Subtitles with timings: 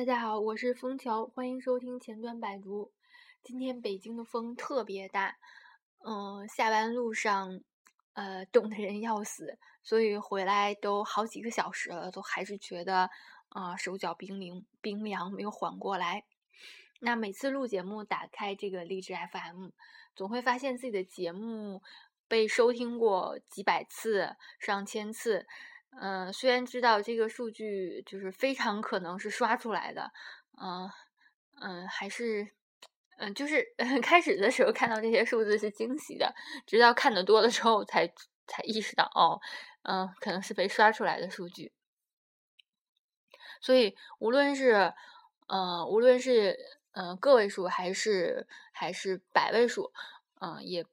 [0.00, 2.90] 大家好，我是枫桥，欢迎收听前端百读。
[3.42, 5.36] 今天北京的风特别大，
[5.98, 7.60] 嗯，下班路上，
[8.14, 13.10] 呃，冻得人要死，所以回来都好几个小时了，都还是觉得
[13.50, 16.24] 啊手脚冰凉，冰凉没有缓过来。
[17.00, 19.68] 那每次录节目，打开这个励志 FM，
[20.16, 21.82] 总会发现自己的节目
[22.26, 25.46] 被收听过几百次、上千次。
[25.98, 30.12] 嗯，虽然知道这个数据就是非常可能是刷出来的，
[30.60, 30.88] 嗯
[31.60, 32.48] 嗯，还是
[33.18, 33.66] 嗯，就是
[34.02, 36.34] 开始的时候看到这些数字是惊喜的，
[36.66, 38.06] 直到看得多了之后才
[38.46, 39.40] 才意识到，哦，
[39.82, 41.70] 嗯，可能是被刷出来的数据。
[43.60, 44.92] 所以无论是
[45.48, 46.56] 呃，无论是
[46.92, 49.92] 嗯个位数还是还是百位数，
[50.40, 50.84] 嗯，也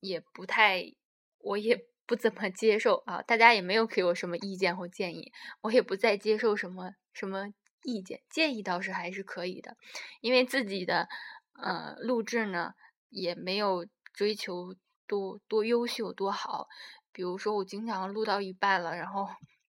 [0.00, 0.94] 也不太，
[1.38, 1.86] 我也。
[2.06, 5.32] 不怎么接受啊，大家也没有给我什么意见或建议，
[5.62, 7.48] 我也不再接受什么什么
[7.82, 9.76] 意见建议，倒是还是可以的，
[10.20, 11.08] 因为自己的
[11.54, 12.72] 呃录制呢
[13.10, 14.74] 也没有追求
[15.06, 16.68] 多多优秀多好，
[17.12, 19.28] 比如说我经常录到一半了，然后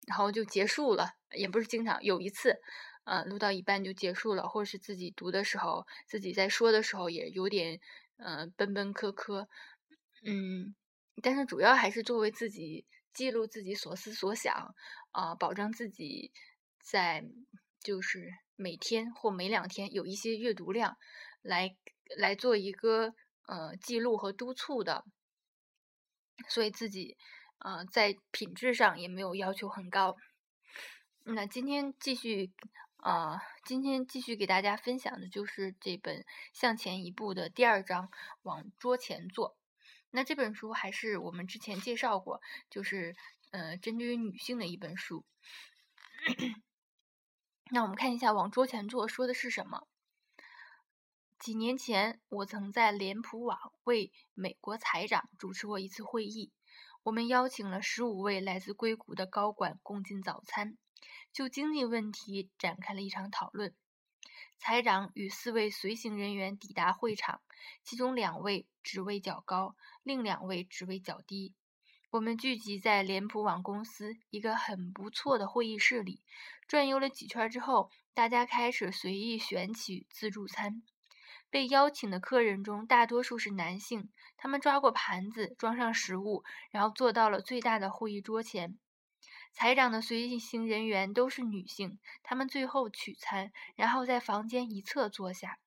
[0.07, 2.55] 然后就结束了，也不是经常有一次，
[3.05, 7.79] 呃录到一半就结束了，或者是自己读的时候，自己在说的时候也有点
[8.17, 9.47] 嗯奔奔磕磕，
[10.25, 10.75] 嗯。
[11.21, 14.75] 但是主要还是作为自己记录自己所思所想，
[15.11, 16.31] 啊，保证自己
[16.81, 17.23] 在
[17.79, 20.97] 就是每天或每两天有一些阅读量，
[21.41, 21.75] 来
[22.17, 23.13] 来做一个
[23.45, 25.05] 呃记录和督促的，
[26.49, 27.15] 所以自己
[27.59, 30.17] 呃在品质上也没有要求很高。
[31.23, 32.51] 那今天继续
[32.97, 38.09] 啊，今天继续给大家分享的就是这本《向前一步》的第二章，
[38.41, 39.55] 往桌前坐。
[40.15, 43.15] 那这本书还是我们之前介绍过，就是
[43.49, 45.25] 呃，针对于女性的一本书。
[47.71, 49.87] 那我们看一下往桌前坐说的是什么。
[51.39, 56.51] 几年前，我曾在脸谱网为美国财长主持过一次会议，
[57.01, 60.77] 我们邀请了十五位来自硅谷的高管共进早餐，
[61.33, 63.73] 就经济问题展开了一场讨论。
[64.65, 67.41] 财长与四位随行人员抵达会场，
[67.83, 71.53] 其中两位职位较高，另两位职位较低。
[72.11, 76.21] 我们聚集在脸谱网公司一个很不错的会议室里，
[76.65, 80.81] 转悠了几圈之后，大家开始随意选取自助餐。
[81.49, 88.77] 被邀请的客人中，大多数是男性，他们抓过盘子，装上食物，然后坐到了最大的会议桌前。
[89.53, 95.59] 财长的随行人员都是女性，他们最后取餐，然后在房间一侧坐下。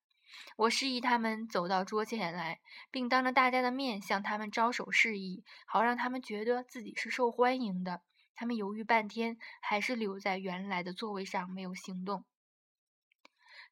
[0.56, 2.60] 我示意他们走到桌前来，
[2.90, 8.02] 并当着大家的面向他们招手示意，好让他们觉得自己是受欢迎的。
[8.34, 12.24] 他们犹豫半天，还是留在原来的座位上没有行动。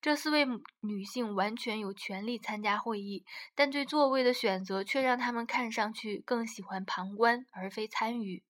[0.00, 0.46] 这四位
[0.80, 8.42] 女性完全有权利参加会议，但对座位的选择却让他们看上去更喜欢旁观而非参与。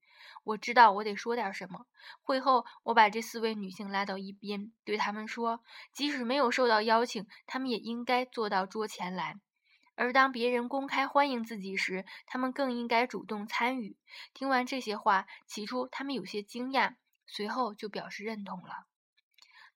[0.45, 1.87] 我知道我得说点什么。
[2.23, 9.37] 会后，我把这四位女性拉到一边，对她们说：“即使没有受到邀请，她们也应该坐到桌前来。
[9.97, 13.97] 而当别人公开欢迎自己时，她们更应该主动参与。”
[14.35, 18.87] 听完这些话，起初她们有些惊讶，随后就表示认同了。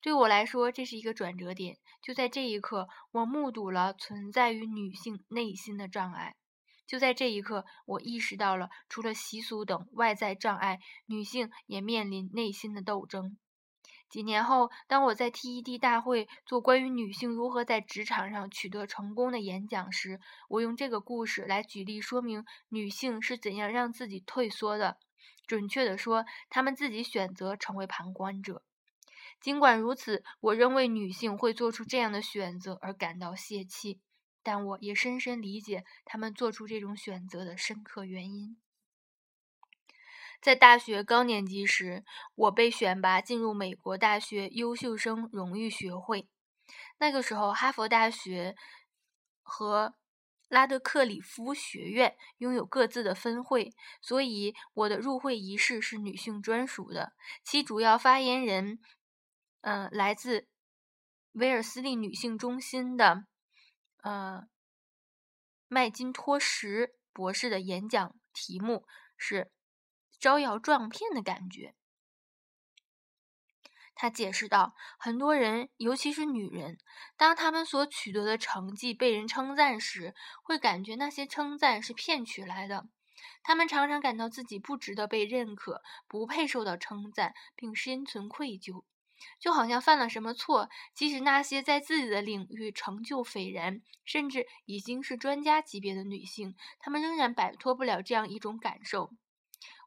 [0.00, 1.78] 对我来说，这是一个转折点。
[2.02, 6.36] 就在这一刻，我目睹了存在于女性内心的障碍。
[6.88, 13.36] 就在这一刻，我意识到了，除了习俗等外在障碍，女性也面临内心的斗争。
[14.08, 20.18] 几年后，当我在 TED 大会做关于女性如何在职场上取得成功的演讲时，
[20.48, 24.96] 我用这个故事来举例说明女性是怎样让自己退缩的。
[25.46, 28.62] 准确地说，她们自己选择成为旁观者。
[29.42, 34.00] 尽管如此，我仍为女性会做出这样的选择而感到泄气。
[34.48, 38.56] 但我也深深理解他们做出这种选择的深刻原因。
[40.40, 42.02] 在大学高年级时，
[42.34, 46.30] 我被选拔进入美国大学优秀生荣誉学会。
[46.96, 48.56] 那个时候，哈佛大学
[49.42, 49.94] 和
[50.48, 57.12] 拉德克里夫学院拥有各自的分会，所以我的入会仪式是女性专属的。
[57.44, 58.78] 其主要发言人，
[59.60, 60.48] 嗯，来自
[61.32, 63.26] 威尔斯利女性中心的。
[64.08, 64.48] 呃，
[65.66, 68.86] 麦金托什博士的演讲题目
[69.18, 69.52] 是
[70.18, 71.74] “招摇撞骗的感觉”。
[73.94, 76.78] 他解释道：“很多人，尤其是女人，
[77.18, 82.88] 当他们所取得的成绩被人称赞时，会感觉那些称赞是骗取来的。
[83.42, 88.84] 他们常常感到自己不值得被认可，不配受到称赞，并心存愧疚。
[89.38, 99.10] 就好像犯了什么错，即使那些在自己的领域成就斐然，甚至已经是专家级别的女性，她们仍然摆脱不了这样一种感受：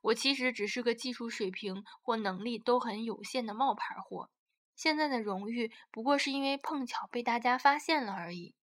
[0.01, 4.30] 我其实只是个技术水平或能力都很有限的冒牌货。
[4.75, 8.56] 现在的荣誉不过是因为碰巧被大家发现了而已。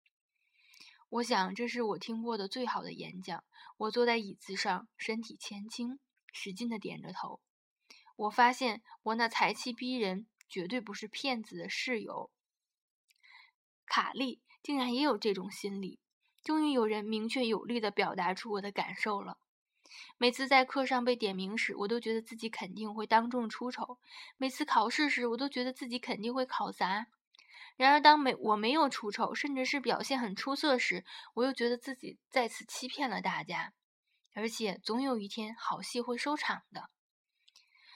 [1.10, 3.44] 我想这是我听过的最好的演讲。
[3.78, 6.00] 我坐在椅子上，身体前倾，
[6.34, 7.40] 使劲地点着头。
[8.16, 10.25] 我发现我那才气逼人。
[10.48, 12.30] 绝对不是骗子的室友
[13.86, 16.00] 卡利，竟然也有这种心理。
[16.44, 19.38] 终于有人明确有力地表达出我的感受了。
[20.18, 23.98] 每次在课上被点名时，我都觉得自己肯定会当众出丑；
[24.38, 27.08] 每次考试时，我都觉得自己肯定会考砸。
[27.76, 31.06] 然而，当没我没有出丑，甚至是表现很出色时，
[31.36, 33.74] 我又觉得自己再次欺骗了大家。
[34.34, 36.90] 而且，总有一天好戏会收场的。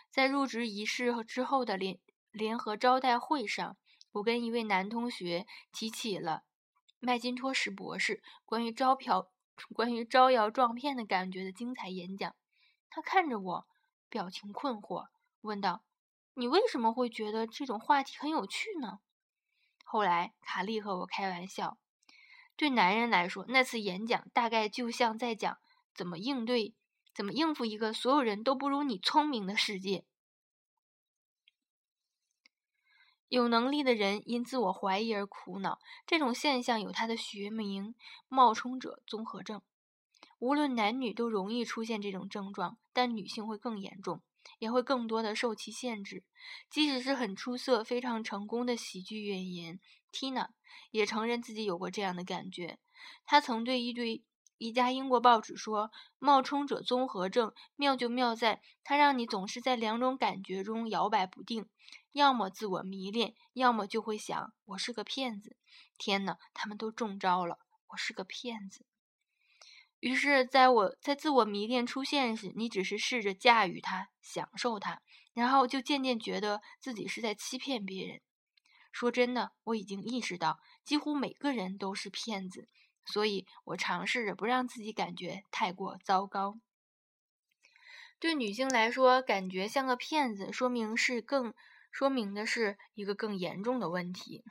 [0.09, 1.99] 在入职仪式之后的联。
[2.31, 3.77] 联合招待会上，
[4.13, 6.43] 我跟一位男同学提起了
[6.99, 9.29] 麦金托什博士关于招嫖、
[9.75, 12.35] 关于招摇撞骗的感觉的精彩演讲。
[12.89, 13.67] 他看着我，
[14.09, 15.07] 表情困惑，
[15.41, 15.83] 问道
[16.35, 18.99] ：“你为什么会觉得这种话题很有趣呢？”
[19.83, 21.77] 后来，卡利和我开玩笑
[22.55, 25.57] ：“对男人来说，那次演讲大概就像在讲
[25.93, 26.75] 怎么应对、
[27.13, 30.05] 怎么应付一个所有人都不如你聪明的世界。”
[33.31, 37.95] 有能力的人因自我怀疑而苦恼，这种现象有它的学名——
[38.27, 39.61] 冒充者综合症。
[40.37, 44.21] 无论男女都容易出现这种症状，但女性会更严重，
[44.59, 46.25] 也会更多的受其限制。
[46.69, 49.79] 即使是很出色、非常成功的喜剧演员
[50.11, 50.49] Tina，
[50.91, 52.79] 也承认自己有过这样的感觉。
[53.25, 54.23] 她曾对一对。
[54.61, 61.67] 一家英国报纸说：“冒充者综合症妙就妙在，它让你总是在两种感觉中摇摆不定，
[62.11, 65.57] 要么自我迷恋，要么就会想我是个骗子。
[65.97, 67.57] 天哪，他们都中招了！
[67.87, 68.85] 我是个骗子。
[69.99, 75.01] 于是，在我在自我迷恋出现时，你只是试着驾驭它，享受它，
[75.33, 78.21] 然后就渐渐觉得自己是在欺骗别人。
[78.91, 82.67] 说真的，我已经意识到，几乎每个人都是骗子。”
[83.05, 86.59] 所以我尝试着不让自己感觉太过糟糕。
[88.19, 91.55] 对女性来说，感觉像个骗子，说明是更
[91.91, 94.43] 说明的是一个更严重的问题。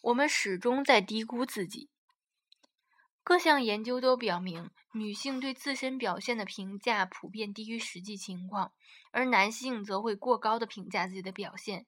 [0.00, 1.90] 我们始终在低估自己。
[3.22, 8.72] 各项研究都表明，女性对自身表现的评价普遍低于实际情况，
[9.10, 11.86] 而男性则会过高的评价自己的表现。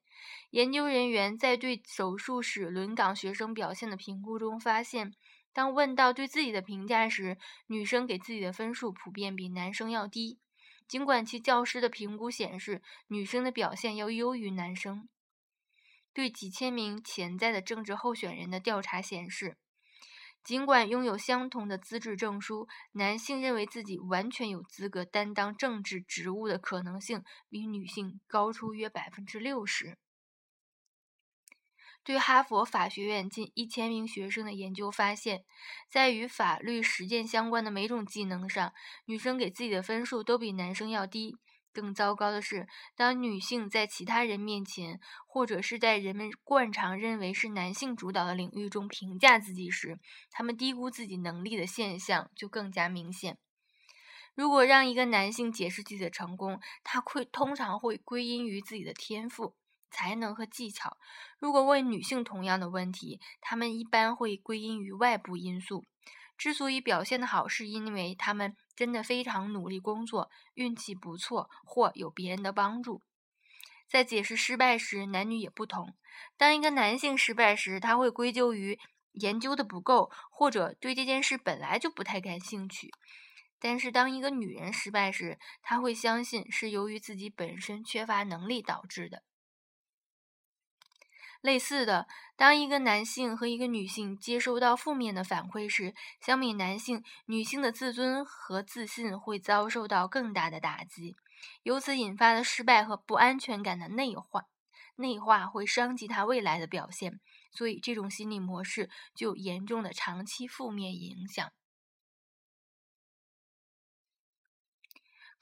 [0.51, 5.15] 研究人员在对手术室轮岗学生表现的评估中发现。
[5.53, 7.37] 当问到对自己的评价时，
[7.67, 10.39] 女生给自己的分数普遍比男生要低，
[10.87, 15.09] 尽管其教师的评估显示女生的表现要优于男生。
[16.13, 19.57] 对几千名潜在的政治候选人的调查显示，
[20.43, 29.99] 尽管拥有相同的资质证书，男性认为自己完全有资格担当政治职务的可能性比女性高出约百分之六十。
[32.09, 35.45] 对哈佛法学院近一千名学生的研究发现，
[35.91, 38.73] 在与法律实践相关的每种技能上，
[39.05, 41.37] 女生给自己的分数都比男生要低。
[41.71, 42.67] 更糟糕的是，
[42.97, 49.99] 当女性在其他人面前，或者是在人们惯常认为是男性主导的领域中评价自己时，
[50.31, 53.37] 他们低估自己能力的现象就更加明显。
[54.35, 59.55] 如果让一个男性解释自己的成功，他会通常会归因于自己的天赋。
[59.91, 60.97] 才能和技巧。
[61.39, 65.85] 如果问女性同样的问题，她们一般会归因于外部因素。
[66.37, 73.03] 之所以表现得好，是因为她们真的非常努力工作，运气不错，或有别人的帮助。
[73.89, 75.97] 在解释失败时，男女也不同。
[76.37, 78.79] 当一个男性失败时，他会归咎于
[79.13, 82.93] 研究的不够，或者对这件事本来就不太感兴趣。
[83.59, 89.25] 但是，当一个女人失败时，他会相信是由于自己本身缺乏能力导致的。
[91.41, 101.17] 类似的，当一个男性和一个女性接收到负面的反馈时，相比男性，女性的自尊和自信会遭受到更大的打击，
[101.63, 104.47] 由此引发的失败和不安全感的内化，
[104.97, 107.21] 内化会伤及他未来的表现，
[107.53, 111.53] 所以这种心理模式就有严重的长期负面影响。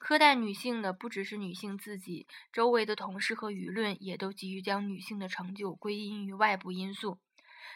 [0.06, 7.18] 苛待女性的不只是女性自己，周围的同事和舆论也都急于将女性的成就归因于外部因素。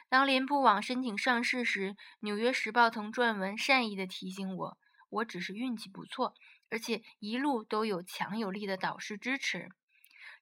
[0.09, 4.79] 当林布网申请上市时，《纽约时报》曾撰文善意地提醒我
[5.11, 6.35] ：“我只是运气不错，
[6.71, 9.69] 而且一路都有强有力的导师支持。”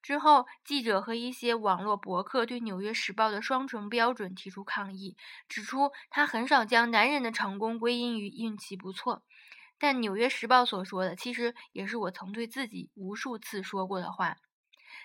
[0.03, 5.17] 之后，记者和一些网络博客对《纽约时报》的双重标准提出抗议，
[5.49, 9.23] 指出他很少将男人的成功归因于运气不错。
[9.79, 14.37] 但《纽约时报》所说的，其实也是我曾对自己无数次说过的话。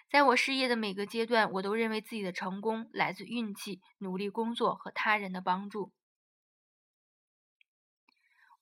[0.10, 5.92] 在我事业的每个阶段，我都认为自己的成功来自运气、努力工作和他人的帮助。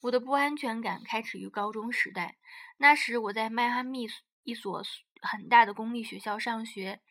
[0.02, 2.38] 我的不安全感开始于高中时代，
[2.78, 4.08] 那时我在迈阿密
[4.44, 4.82] 一所
[5.22, 7.02] 很大的公立学校上学。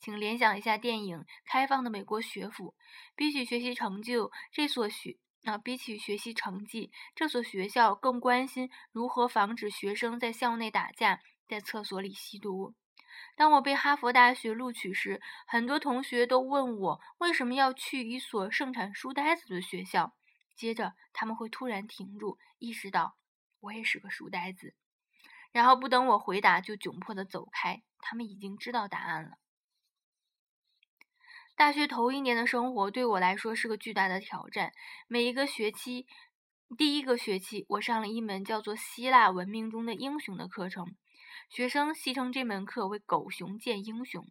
[0.00, 2.68] 请联想一下电影《开放的美国学府》。
[3.14, 12.74] 比起学习成就，这所学啊，比起学习成绩，这所学校更关心如何防止学生在校内打架，在厕所里吸毒。
[13.36, 20.14] 当我被哈佛大学录取时，很多同学都问我为什么要去一所盛产书呆子的学校。
[20.54, 23.16] 接着，他们会突然停住，意识到
[23.60, 24.74] 我也是个书呆子，
[25.52, 27.82] 然后不等我回答就窘迫地走开。
[27.98, 29.38] 他们已经知道答案了。
[31.60, 34.72] 大学头一年的生活对我来说是个巨大的挑战。
[35.08, 36.06] 每一个学期，
[36.78, 40.96] 第一个学期，我上了一门叫做《希腊文明中的英雄》的课程。
[41.50, 44.26] 学生戏称这门课为“狗熊见英雄”。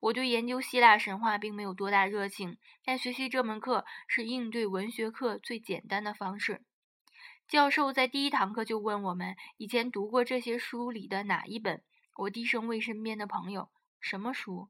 [0.00, 6.62] 我对研究希腊神话并没有多大热情，但学习这门课是应对文学课最简单的方式。
[7.46, 11.84] 教授在第一堂课就问我们以前读过这些书里的哪一本。
[12.16, 13.68] 我低声问身边的朋友
[14.02, 14.68] ：“什么书？”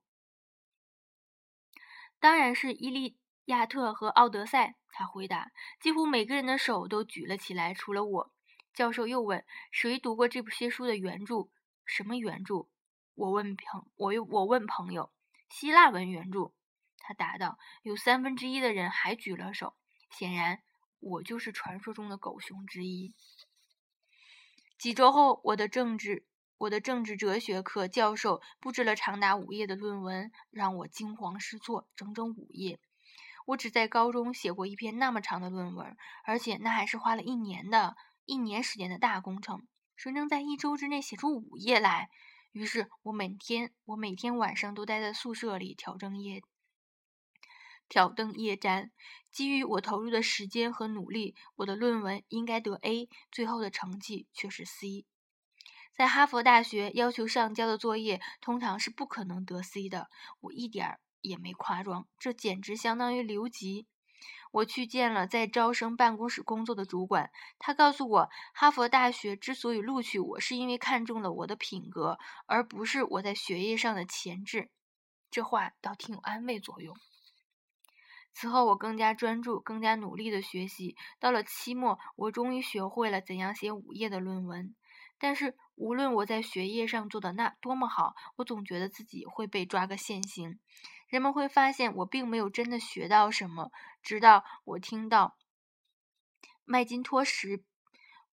[2.20, 4.68] 当然是《伊利亚特》和《奥德赛》。
[4.90, 5.52] 他回答。
[5.80, 8.32] 几乎每个人的手都举了起来，除了我。
[8.74, 11.48] 教授又问：“谁读过这部些书的原著？”
[11.86, 12.68] 什么原著？
[13.14, 15.12] 我问朋，我又我问朋友，
[15.48, 16.52] 希腊文原著。
[16.98, 19.74] 他答道：有三分之一的人还举了手。
[20.10, 20.62] 显然，
[21.00, 23.14] 我就是传说中的狗熊之一。
[24.78, 26.26] 几周后，我的政治，
[26.58, 32.80] 我的政治哲学课教授布置了长达五页的论文，让我惊慌失措，整整五页。
[33.46, 39.66] 我只在高中写过一篇那么长的论文，而且那还是花了一年的一年时间的大工程。
[39.94, 42.10] 谁能在一周之内写出五页来？
[42.50, 46.42] 于是我每天，我每天晚上都待在宿舍里挑灯夜
[47.88, 48.90] 挑灯夜战。
[49.30, 55.06] 基于我投入的时间和努力，我的论文应该得 A，最后的成绩却是 C。
[55.98, 60.08] 在哈佛大学要求上交的作业通常是不可能得 C 的。
[60.38, 63.88] 我一点儿也没夸张，这简直相当于留级。
[64.52, 74.70] 我去见了在招生办公室工作的主管，他告诉我，哈佛大学之所以录取我，是因为看中了我的品格，而不是我在学业上的潜质。
[75.32, 76.94] 这话倒挺有安慰作用。
[78.32, 80.94] 此后，我更加专注、更加努力的学习。
[81.18, 84.76] 到了期末，我终于学会了怎样写五页的论文。
[85.18, 90.60] 但是，无论我在学业上做的那多么好，我总觉得自己会被抓个现行。
[91.08, 93.72] 人们会发现我并没有真的学到什么，
[94.02, 95.36] 直到我听到
[96.64, 97.64] 麦金托什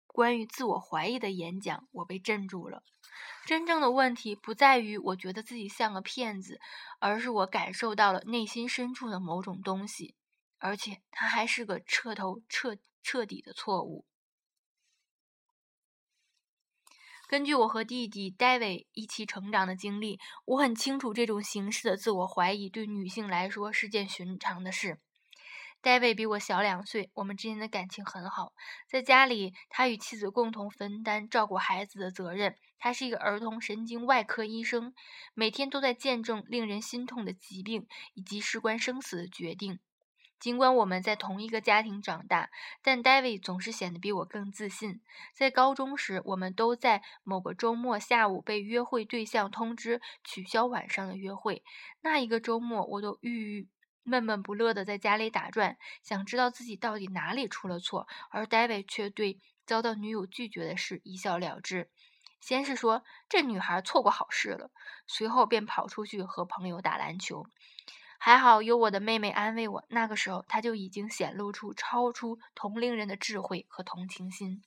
[0.08, 2.84] 关于自我怀疑的演讲，我被镇住了。
[3.46, 6.60] 真正的问题不在于我觉得自己像个骗子，
[7.00, 10.16] 而是我感受到了内心深处的某种东西，
[10.58, 14.06] 而且它还是个彻头彻彻底的错误。
[17.28, 25.00] 根据我和弟弟 David 一起成长的经历，我很清楚这种形式的自我怀疑对女性来说是件寻常的事。
[25.82, 28.54] David 比我小两岁，我们之间的感情很好。
[28.88, 32.56] 在家里，他与妻子共同分担照顾孩子的责任。
[32.78, 34.94] 他是一个儿童神经外科医生，
[35.34, 39.80] 每天都在见证令人心痛的疾病以及事关生死的决定。
[40.40, 42.50] 尽管我们在同一个家庭长大，
[42.84, 45.02] 但 David 总是显得比我更自信。
[45.34, 51.64] 在高中时，我们都在某个周末下午被约会对象通知取消晚上的约会。
[52.02, 53.68] 那一个周末，我都郁郁
[54.04, 58.08] 闷闷不乐的在家里打转，想知道自己到底哪里出了错。
[58.30, 61.90] 而 David 却对遭到女友拒绝的事一笑了之，
[62.40, 64.70] 先是说这女孩错过好事了，
[65.08, 67.48] 随后便跑出去和朋友打篮球。
[68.18, 74.62] 还好有我的妹妹安慰我，那个时候她就已经显露出超出同龄人的智慧和同情心。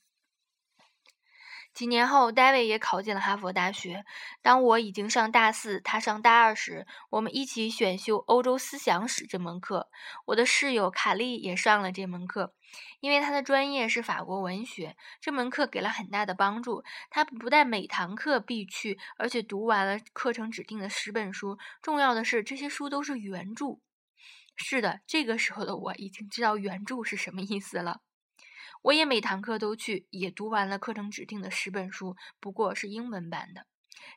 [1.74, 4.04] 几年后，David 也考进了哈佛大学。
[4.42, 9.88] 当我已经上大四，他上大二时，我们一起选修欧洲思想史这门课。
[10.26, 12.52] 我的室友卡利也上了这门课，
[12.98, 14.96] 因为他的专业是法国文学。
[15.20, 16.82] 这门课给了很大的帮助。
[17.10, 21.58] 他不但每堂课必去，而且读完了课程指定的十本书。
[21.80, 23.78] 重要的是，这些书都是原著。
[24.56, 28.00] 是的，这个时候的我已经知道原著是什么意思了。
[28.82, 33.66] 我也每堂课都去，也读完了课程指定的十本书，不过是英文版的。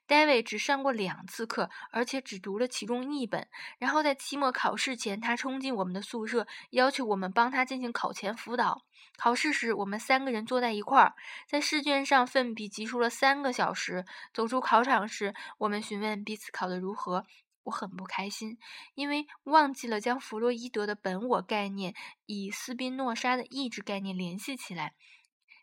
[0.08, 3.48] David 只上过两次课，而且只读了其中一本。
[3.80, 8.84] 然后在期末考试前，他冲进我们的宿舍，要求我们帮他进行考前辅导。
[9.18, 11.15] 考试时，我们三个人坐在一块儿，
[11.48, 14.06] 在试卷上奋笔疾书了三个小时。
[14.34, 17.25] 走出考场时，我们询问彼此考得如何。
[17.63, 18.58] 我很不开心，
[18.96, 21.94] 因为忘记了将弗洛伊德的本我概念
[22.25, 24.94] 与斯宾诺莎的意志概念联系起来。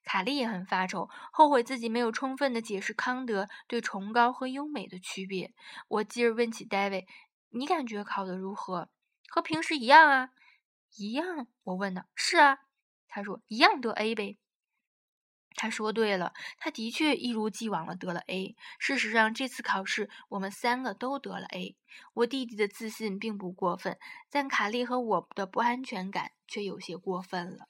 [0.05, 5.53] 卡利也很发愁，后悔自己没有充分的解释康德对崇高和优美的区别。
[5.89, 7.07] 我继而问起戴维
[7.51, 8.89] ：“你感觉考得如何？
[9.29, 10.31] 和平时一样啊
[10.97, 12.07] ？”“一样？”我问道。
[12.17, 12.57] “是啊。”
[13.07, 14.39] 他说，“一样得 A 呗。”
[15.55, 18.55] 他说对了，他的确一如既往的得了 A。
[18.79, 21.77] 事实上，这次考试我们三个都得了 A。
[22.15, 23.99] 我弟弟的自信并不过分，
[24.31, 27.67] 但卡利和我的不安全感却有些过分了。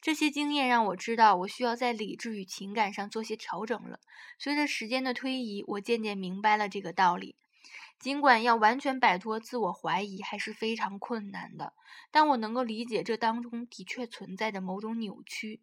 [0.00, 3.98] 这些经验让我知道，我需要在理智与情感上做些调整了。
[4.38, 7.36] 随着时间的推移，我渐渐明白了这个道理。
[7.98, 11.74] 尽管要完全摆脱自我怀疑还是非常困难的，
[12.12, 15.60] 但我能够理解这当中的确存在着某种扭曲。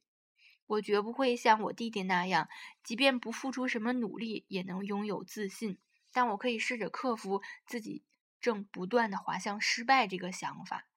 [0.67, 2.49] 我绝不会像我弟弟那样，
[2.83, 5.77] 即便不付出什么努力也能拥有自信。
[6.11, 8.03] 但我可以试着克服自己
[8.39, 10.87] 正不断的滑向失败这个想法。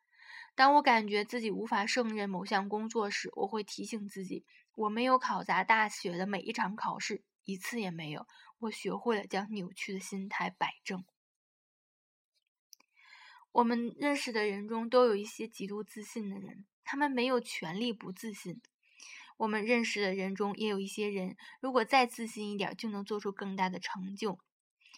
[0.54, 4.44] 当我感觉自己无法胜任某项工作时，我会提醒自己，
[4.74, 8.26] 我没有考砸大学的每一场考试，一次也没有。
[8.60, 11.04] 我学会了将扭曲的心态摆正。
[13.52, 18.60] 我们认识的人中都有一些极度自信的人，他们没有权利不自信。
[19.38, 24.38] 我们认识的人中也有一些人，如果再自信一点，就能做出更大的成就。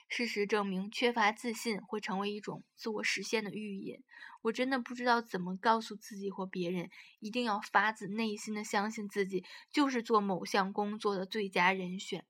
[0.09, 4.03] 事实证明，缺乏自信会成为一种自我实现的预言。
[4.43, 12.25] 我真的不知道怎么告诉自己或别人，一定要发自内心的相信自己就是做某项工作的最佳人选。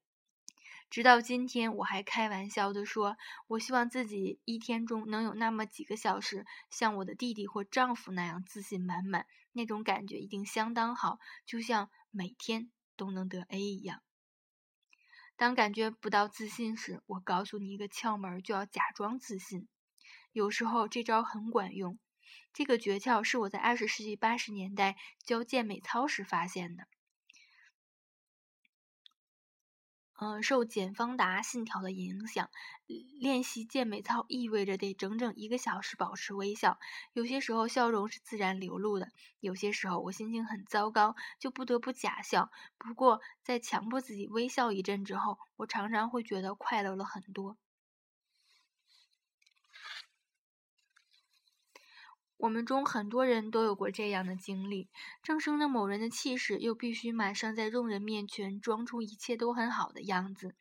[0.90, 14.02] 直到今天，我还开玩笑地说：“我希望自己一天中能有那么几个小时，像我的弟弟或丈夫那样自信满满，那种感觉一定相当好，就像每天都能得 A 一样。”
[15.36, 19.68] 当感觉不到自信时，我告诉你一个窍门，就要假装自信。
[20.32, 21.98] 有时候这招很管用。
[22.52, 26.86] 这个诀窍是我在二十世纪八十年代教健美操时发现的。
[30.20, 32.50] 嗯，受简方达信条的影响，
[33.18, 36.78] 练习健美操意味着得整整一个小时保持微笑。
[37.14, 39.08] 有些时候笑容是自然流露的，
[39.40, 42.50] 有些时候我心情很糟糕，就不得不假笑。
[42.76, 47.56] 不过在强迫自己微笑一阵之后，我常常会觉得快乐了很多。
[52.40, 54.88] 我们中很多人都有过这样的经历：
[55.22, 60.54] 正生着某人的气势，又必须马上在众人面前装出一切都很好的样子。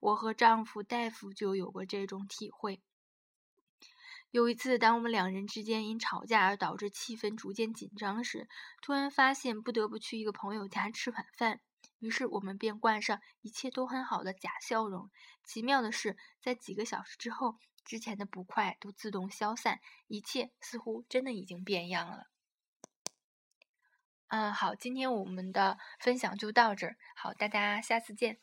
[0.00, 2.80] 我和丈夫大夫就有过这种体会。
[4.32, 8.48] 有一次，当我们两人之间因吵架而导致气氛逐渐紧张时，
[8.82, 11.60] 突然发现不得不去一个朋友家吃晚饭，
[12.04, 15.10] 于是我们便冠上“一切都很好的”假笑容。
[15.42, 17.56] 奇妙的是，在几个小时之后。
[17.84, 22.28] 之前的不快都自动消散，一切似乎真的已经变样了。
[24.28, 28.38] 嗯，好，今天我们的分享就到这儿，好，大家下次见。